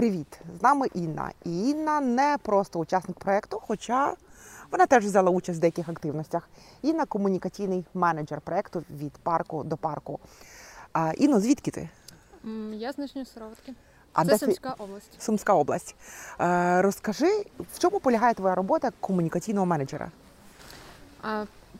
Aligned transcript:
Привіт! 0.00 0.40
З 0.58 0.62
нами 0.62 0.86
Інна. 0.94 1.30
І 1.44 1.68
Інна 1.68 2.00
не 2.00 2.36
просто 2.42 2.78
учасник 2.78 3.18
проєкту, 3.18 3.62
хоча 3.66 4.14
вона 4.70 4.86
теж 4.86 5.04
взяла 5.04 5.30
участь 5.30 5.58
в 5.58 5.60
деяких 5.60 5.88
активностях. 5.88 6.48
Інна 6.82 7.04
комунікаційний 7.04 7.84
менеджер 7.94 8.40
проєкту 8.40 8.84
від 8.90 9.12
парку 9.12 9.64
до 9.64 9.76
парку. 9.76 10.18
А, 10.92 11.12
Інно, 11.12 11.40
звідки 11.40 11.70
ти? 11.70 11.88
Я 12.72 12.92
з 12.92 12.98
Нижньої 12.98 13.26
Сироватки. 13.26 13.74
А 14.12 14.24
Це? 14.24 14.38
Сумська 14.38 14.74
область. 14.78 15.22
Сумська 15.22 15.54
область. 15.54 15.96
Розкажи, 16.84 17.46
в 17.74 17.78
чому 17.78 18.00
полягає 18.00 18.34
твоя 18.34 18.54
робота 18.54 18.90
комунікаційного 19.00 19.66
менеджера? 19.66 20.10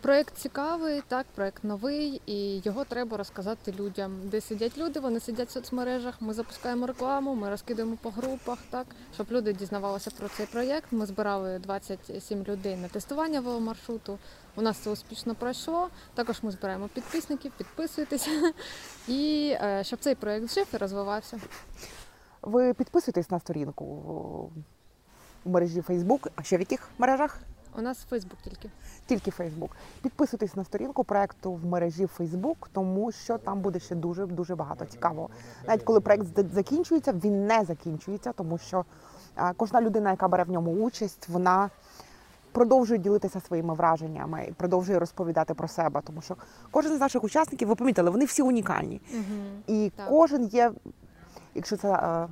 А 0.00 0.02
проект 0.02 0.36
цікавий, 0.36 1.02
так, 1.08 1.26
проект 1.34 1.64
новий, 1.64 2.22
і 2.26 2.58
його 2.64 2.84
треба 2.84 3.16
розказати 3.16 3.74
людям. 3.78 4.20
Де 4.24 4.40
сидять 4.40 4.78
люди, 4.78 5.00
вони 5.00 5.20
сидять 5.20 5.48
в 5.48 5.52
соцмережах. 5.52 6.14
Ми 6.20 6.34
запускаємо 6.34 6.86
рекламу, 6.86 7.34
ми 7.34 7.50
розкидаємо 7.50 7.96
по 8.02 8.10
групах, 8.10 8.58
так, 8.70 8.86
щоб 9.14 9.26
люди 9.30 9.52
дізнавалися 9.52 10.10
про 10.10 10.28
цей 10.28 10.46
проєкт. 10.46 10.92
Ми 10.92 11.06
збирали 11.06 11.58
27 11.58 12.44
людей 12.44 12.76
на 12.76 12.88
тестування 12.88 13.40
веломаршруту. 13.40 14.18
У 14.56 14.62
нас 14.62 14.76
це 14.76 14.90
успішно 14.90 15.34
пройшло. 15.34 15.88
Також 16.14 16.42
ми 16.42 16.50
збираємо 16.50 16.88
підписників, 16.88 17.52
підписуйтесь. 17.56 18.28
І 19.08 19.50
е, 19.62 19.84
щоб 19.84 19.98
цей 19.98 20.14
проєкт 20.14 20.54
жив 20.54 20.66
і 20.74 20.76
розвивався. 20.76 21.40
Ви 22.42 22.74
підписуєтесь 22.74 23.30
на 23.30 23.40
сторінку 23.40 23.84
в 25.44 25.50
мережі 25.50 25.80
Facebook, 25.80 26.30
а 26.36 26.42
ще 26.42 26.56
в 26.56 26.60
яких 26.60 26.88
мережах? 26.98 27.40
У 27.78 27.82
нас 27.82 27.98
Фейсбук 27.98 28.38
тільки. 28.44 28.70
Тільки 29.06 29.30
Фейсбук. 29.30 29.70
Підписуйтесь 30.02 30.56
на 30.56 30.64
сторінку 30.64 31.04
проекту 31.04 31.52
в 31.52 31.66
мережі 31.66 32.06
Фейсбук, 32.06 32.70
тому 32.72 33.12
що 33.12 33.38
там 33.38 33.60
буде 33.60 33.80
ще 33.80 33.94
дуже 33.94 34.26
дуже 34.26 34.54
багато 34.54 34.84
цікавого. 34.84 35.28
Навіть 35.66 35.82
коли 35.82 36.00
проект 36.00 36.26
закінчується, 36.54 37.12
він 37.12 37.46
не 37.46 37.64
закінчується, 37.64 38.32
тому 38.32 38.58
що 38.58 38.84
кожна 39.56 39.80
людина, 39.80 40.10
яка 40.10 40.28
бере 40.28 40.44
в 40.44 40.50
ньому 40.50 40.72
участь, 40.72 41.28
вона 41.28 41.70
продовжує 42.52 42.98
ділитися 42.98 43.40
своїми 43.40 43.74
враженнями 43.74 44.46
і 44.48 44.52
продовжує 44.52 44.98
розповідати 44.98 45.54
про 45.54 45.68
себе. 45.68 46.00
Тому 46.04 46.22
що 46.22 46.36
кожен 46.70 46.96
з 46.96 47.00
наших 47.00 47.24
учасників, 47.24 47.68
ви 47.68 47.74
помітили, 47.74 48.10
вони 48.10 48.24
всі 48.24 48.42
унікальні. 48.42 49.00
Угу. 49.14 49.24
І 49.66 49.92
Так. 49.96 50.08
кожен 50.08 50.46
є, 50.46 50.72
якщо 51.54 51.76
це 51.76 51.92
е, 51.92 52.28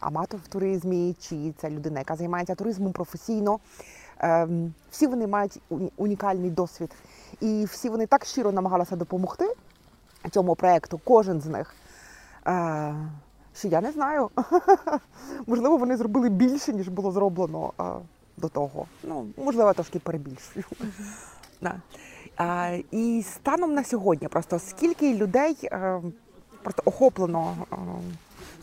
аматор 0.00 0.40
в 0.40 0.46
е, 0.46 0.48
туризмі, 0.48 1.16
чи 1.20 1.54
це 1.60 1.70
людина, 1.70 1.98
яка 1.98 2.16
займається 2.16 2.54
туризмом 2.54 2.92
професійно. 2.92 3.58
Е, 4.20 4.48
всі 4.90 5.06
вони 5.06 5.26
мають 5.26 5.60
унікальний 5.96 6.50
досвід. 6.50 6.90
І 7.40 7.64
всі 7.64 7.88
вони 7.88 8.06
так 8.06 8.24
щиро 8.24 8.52
намагалися 8.52 8.96
допомогти 8.96 9.54
цьому 10.30 10.54
проєкту, 10.54 11.00
кожен 11.04 11.40
з 11.40 11.46
них. 11.46 11.74
Е, 12.46 12.94
що 13.54 13.68
я 13.68 13.80
не 13.80 13.92
знаю. 13.92 14.30
Можливо, 15.46 15.76
вони 15.76 15.96
зробили 15.96 16.28
більше, 16.28 16.72
ніж 16.72 16.88
було 16.88 17.12
зроблено 17.12 17.72
е, 17.80 17.84
до 18.36 18.48
того. 18.48 18.86
Ну, 19.02 19.26
можливо, 19.36 19.72
трошки 19.72 19.98
перебільшую. 19.98 20.64
А, 22.36 22.78
і 22.90 23.22
станом 23.22 23.74
на 23.74 23.84
сьогодні, 23.84 24.28
просто 24.28 24.58
скільки 24.58 25.14
людей 25.14 25.56
е, 25.64 26.02
просто 26.62 26.82
охоплено 26.84 27.56
е, 27.72 27.76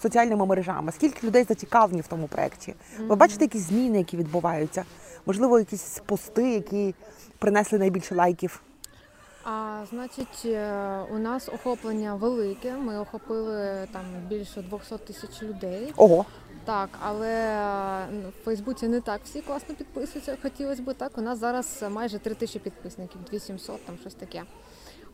соціальними 0.01 0.45
мережами, 0.45 0.91
скільки 0.91 1.27
людей 1.27 1.43
зацікавлені 1.43 2.01
в 2.01 2.07
тому 2.07 2.27
проєкті? 2.27 2.73
Ви 2.99 3.15
бачите 3.15 3.43
якісь 3.43 3.61
зміни, 3.61 3.97
які 3.97 4.17
відбуваються? 4.17 4.83
Можливо, 5.25 5.59
якісь 5.59 6.01
пости, 6.05 6.53
які 6.53 6.95
принесли 7.39 7.79
найбільше 7.79 8.15
лайків? 8.15 8.61
А 9.43 9.83
значить, 9.89 10.41
е, 10.45 10.99
у 11.11 11.17
нас 11.17 11.49
охоплення 11.49 12.15
велике. 12.15 12.73
Ми 12.73 12.99
охопили 12.99 13.87
там 13.93 14.05
більше 14.29 14.61
200 14.61 14.97
тисяч 14.97 15.43
людей. 15.43 15.93
Ого, 15.97 16.25
Так, 16.65 16.89
але 17.01 17.31
е, 17.31 18.07
в 18.29 18.43
Фейсбуці 18.45 18.87
не 18.87 19.01
так 19.01 19.21
всі 19.23 19.41
класно 19.41 19.75
підписуються. 19.75 20.37
Хотілося 20.41 20.81
б 20.81 20.93
так. 20.93 21.17
У 21.17 21.21
нас 21.21 21.39
зараз 21.39 21.83
майже 21.91 22.19
3 22.19 22.35
тисячі 22.35 22.59
підписників, 22.59 23.21
2700, 23.21 23.85
там 23.85 23.97
щось 23.97 24.13
таке. 24.13 24.43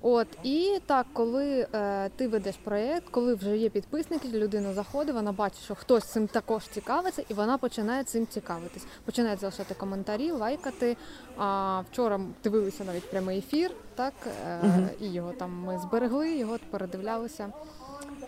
От 0.05 0.27
і 0.43 0.79
так, 0.85 1.05
коли 1.13 1.67
е, 1.73 2.09
ти 2.15 2.27
ведеш 2.27 2.55
проєкт, 2.63 3.09
коли 3.11 3.35
вже 3.35 3.57
є 3.57 3.69
підписники, 3.69 4.27
людина 4.27 4.73
заходить, 4.73 5.15
вона 5.15 5.31
бачить, 5.31 5.63
що 5.63 5.75
хтось 5.75 6.03
цим 6.03 6.27
також 6.27 6.67
цікавиться, 6.67 7.23
і 7.29 7.33
вона 7.33 7.57
починає 7.57 8.03
цим 8.03 8.27
цікавитись. 8.27 8.85
Починає 9.05 9.37
залишати 9.37 9.73
коментарі, 9.73 10.31
лайкати. 10.31 10.97
А 11.37 11.81
вчора 11.91 12.19
дивилися 12.43 12.83
навіть 12.83 13.09
прямий 13.09 13.37
ефір, 13.37 13.71
так 13.95 14.13
е, 14.47 14.89
і 14.99 15.07
його 15.07 15.31
там 15.31 15.63
ми 15.65 15.79
зберегли, 15.79 16.37
його 16.37 16.57
передивлялися. 16.71 17.53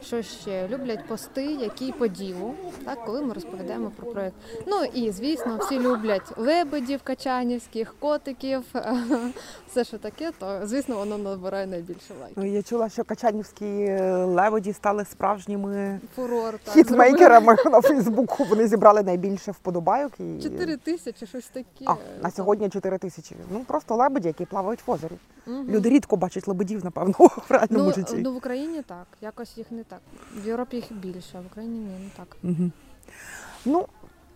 Що 0.04 0.22
ще 0.22 0.68
люблять 0.68 1.08
пости, 1.08 1.46
які 1.46 1.92
по 1.92 2.08
ділу, 2.08 2.54
так 2.86 3.06
коли 3.06 3.22
ми 3.22 3.34
розповідаємо 3.34 3.92
про 3.98 4.12
проект. 4.12 4.36
Ну 4.68 4.84
і 4.94 5.12
звісно, 5.12 5.58
всі 5.58 5.80
люблять 5.80 6.38
лебедів 6.38 7.00
качанівських, 7.04 7.96
котиків, 8.00 8.64
все 9.68 9.84
що 9.84 9.98
таке, 9.98 10.32
то 10.40 10.60
звісно 10.64 10.96
воно 10.98 11.18
набирає 11.18 11.65
найбільше 11.68 12.14
лайків. 12.22 12.38
ну 12.38 12.46
я 12.46 12.64
чула, 12.64 12.90
що 12.90 13.04
качанівські 13.04 13.66
е, 13.66 14.16
лебеді 14.26 14.74
стали 14.74 15.06
справжніми 15.06 16.00
Фурор 16.16 16.60
так 16.64 16.74
хітмейкерами 16.74 17.56
на 17.66 17.82
Фейсбуку. 17.82 18.44
Вони 18.44 18.68
зібрали 18.68 19.04
найбільше 19.04 19.52
вподобайок. 19.52 20.12
І... 20.20 20.44
Чотири 20.44 20.78
тисячі, 20.78 21.26
щось 21.28 21.48
таке. 21.48 21.86
А, 21.86 21.96
на 22.24 22.32
сьогодні 22.32 22.70
4 22.70 22.98
тисячі. 22.98 23.36
Ну 23.52 23.60
просто 23.60 23.96
лебеді, 23.96 24.28
які 24.28 24.46
плавають 24.46 24.88
в 24.88 24.92
озері. 24.92 25.18
Мгм. 25.46 25.70
Люди 25.70 25.90
рідко 25.90 26.16
бачать 26.16 26.48
лебедів, 26.48 26.86
напевно, 26.86 27.16
в 27.20 27.46
реальному 27.50 27.86
ну, 27.86 27.94
житті. 27.94 28.16
ну 28.18 28.34
в 28.34 28.36
Україні 28.36 28.82
так, 28.82 29.08
якось 29.22 29.58
їх 29.58 29.72
не 29.72 29.84
так. 29.84 30.00
В 30.44 30.48
Європі 30.48 30.76
їх 30.76 30.94
більше, 30.94 31.30
а 31.34 31.42
в 31.42 31.46
Україні 31.46 31.80
ні, 31.80 32.04
не 32.04 32.10
так. 32.18 32.38
Угу. 32.44 32.72
Ну, 33.66 33.86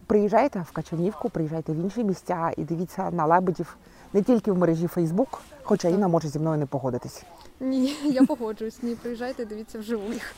приїжджайте 0.09 0.65
в 0.69 0.71
Качанівку, 0.71 1.29
приїжджайте 1.29 1.73
в 1.73 1.75
інші 1.75 2.03
місця 2.03 2.51
і 2.57 2.63
дивіться 2.63 3.11
на 3.11 3.25
лебедів 3.25 3.77
не 4.13 4.21
тільки 4.21 4.51
в 4.51 4.57
мережі 4.57 4.87
Фейсбук, 4.87 5.41
хоча 5.63 5.87
Інна 5.89 6.07
може 6.07 6.27
зі 6.27 6.39
мною 6.39 6.57
не 6.59 6.65
погодитись. 6.65 7.23
Ні, 7.59 7.95
я 8.03 8.25
погоджуюсь. 8.25 8.83
Ні, 8.83 8.95
приїжджайте, 8.95 9.45
дивіться 9.45 9.79
вживу 9.79 10.13
їх. 10.13 10.35